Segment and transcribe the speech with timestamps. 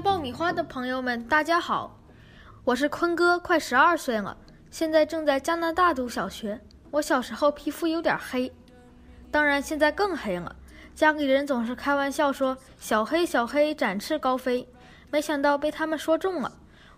[0.00, 1.98] 爆米花的朋友们，大家好，
[2.64, 4.34] 我是坤哥，快十二岁了，
[4.70, 6.58] 现在正在加拿大读小学。
[6.90, 8.50] 我小时候皮肤有点黑，
[9.30, 10.56] 当然现在更黑了。
[10.94, 14.66] 家里人总是开玩笑说“小黑小黑展翅高飞”，
[15.12, 16.50] 没想到被他们说中了。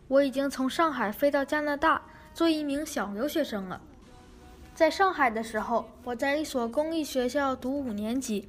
[0.07, 3.80] 我已经从上海飞到加拿大，做一名小留学生了。
[4.77, 8.48] 在上海的时候，我在一所公立学校读五年级。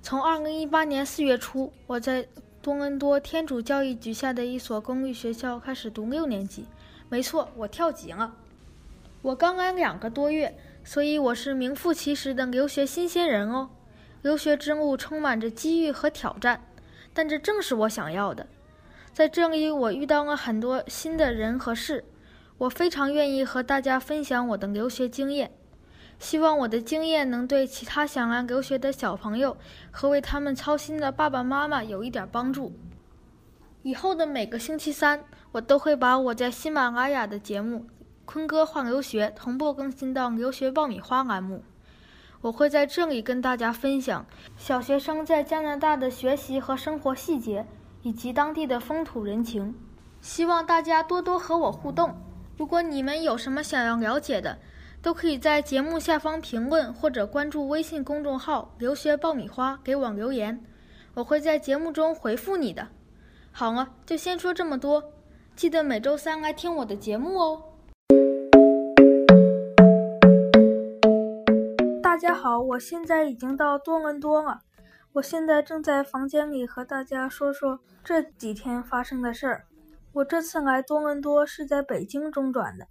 [0.00, 2.26] 从二零一八年四月初，我在
[2.64, 6.64] 多伦多天主教育局下的一所公立学校开始读六年级。
[7.10, 8.34] 没错，我跳级了。
[9.20, 13.68] 我刚来两个多月，所以我是名副其实的留学新鲜人哦。
[14.22, 16.64] 留学之路充满着机遇和挑战，
[17.12, 18.46] 但这正是我想要的。
[19.12, 22.02] 在这里，我遇到了很多新的人和事，
[22.56, 25.52] 我非常愿意和大家分享我的留学经验。
[26.18, 29.56] 希望我的经验能对其他想来留学的小朋友
[29.90, 32.72] 和为他们操心的爸爸妈妈有一点帮助。
[33.82, 37.86] 以后的每个星期三，我都会把我在喜马拉雅的节目。
[38.24, 41.62] 坤哥换留学同步更新到留学爆米花栏目，
[42.40, 44.24] 我会在这里跟大家分享
[44.56, 47.66] 小学生在加拿大的学习和生活细节，
[48.02, 49.74] 以及当地的风土人情。
[50.22, 52.16] 希望大家多多和我互动。
[52.56, 54.58] 如果你们有什么想要了解的，
[55.04, 60.64] 都可以在节目下方评论或者关注微信公众号“留学爆米花”给我留言，
[61.12, 62.88] 我会在节目中回复你的。
[63.52, 65.12] 好了，就先说这么多，
[65.54, 67.62] 记得每周三来听我的节目哦。
[72.02, 74.62] 大家好，我现在已经到多伦多了。
[75.12, 79.66] 我现在正在房间里和大家说说这几天发生的事儿。
[80.14, 82.86] 我这次来多伦多是在北京中转的。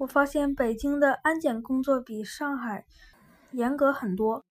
[0.00, 2.86] 我发现北京的安检工作比上海
[3.50, 4.46] 严格很多。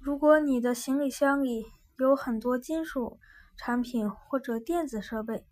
[0.00, 1.66] 如果你的行李箱里
[1.98, 3.18] 有很多金属
[3.58, 5.44] 产品或者电子设备，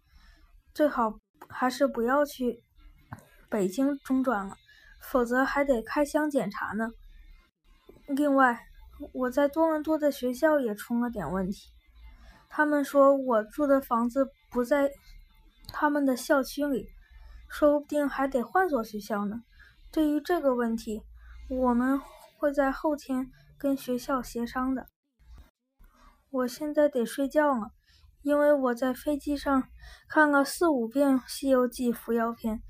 [0.73, 2.65] 最好还是不要去
[3.51, 4.57] 北京中转了，
[4.99, 6.89] 否则还得开箱检查呢。
[8.07, 8.59] 另外，
[9.13, 11.69] 我在多伦多的学校也出了点问题。
[12.49, 14.91] 他们说我住的房子不在
[15.71, 16.89] 他们的校区里，
[17.49, 19.43] 说不定还得换所学校呢。
[19.91, 21.03] 对于这个问题，
[21.49, 22.01] 我们
[22.37, 24.87] 会在后天跟学校协商的。
[26.31, 27.71] 我现在得睡觉了，
[28.23, 29.65] 因为我在飞机上
[30.09, 32.61] 看了四五遍《西游记》伏妖篇。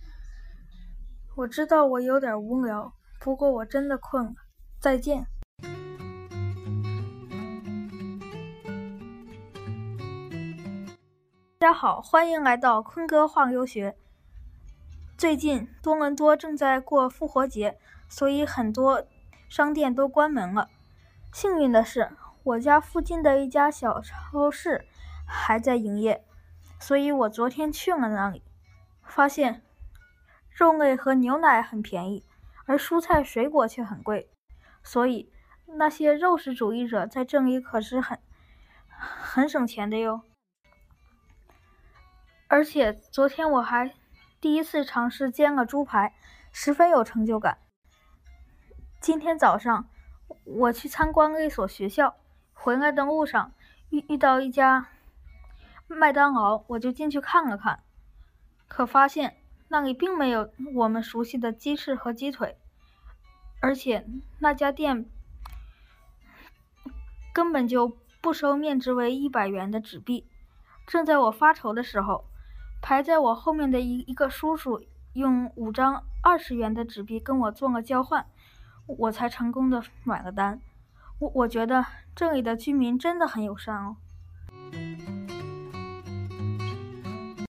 [1.37, 4.33] 我知道我有点无聊，不过我真的困了。
[4.81, 5.27] 再见，
[11.59, 13.97] 大家好，欢迎来到坤哥话留学。
[15.18, 17.76] 最近多伦多正在过复活节，
[18.08, 19.04] 所以很多
[19.48, 20.70] 商店都关门了。
[21.32, 22.12] 幸运的是，
[22.44, 24.86] 我家附近的一家小超市
[25.26, 26.24] 还在营业，
[26.78, 28.44] 所以我昨天去了那里，
[29.02, 29.64] 发现
[30.52, 32.24] 肉类和牛奶很便宜，
[32.66, 34.30] 而蔬菜水果却很贵。
[34.84, 35.32] 所以，
[35.66, 38.20] 那些肉食主义者在这里可是很
[38.86, 40.20] 很省钱的哟。
[42.46, 43.92] 而且昨天我还
[44.41, 46.15] 第一次尝试煎了猪排，
[46.53, 47.59] 十分有成就感。
[49.00, 49.88] 今天早上
[50.44, 52.15] 我去参观了一所学校，
[52.53, 53.53] 回来的路上
[53.91, 54.91] 遇遇到一家
[55.88, 57.82] 麦当劳，我就进去看了看，
[58.69, 62.56] 可发现那里并没有我们熟悉的鸡翅和鸡腿。
[63.60, 64.06] 而且
[64.38, 65.10] 那家店
[67.34, 70.28] 根本就不收面值为一百元的纸币。
[70.87, 72.25] 正在我发愁的时候，
[72.81, 78.27] 排在我后面的一一个叔叔用五张二十元的纸币跟我做了交换，
[78.87, 80.61] 我才成功的买了单。
[81.19, 81.84] 我我觉得
[82.15, 83.97] 这里的居民真的很友善哦。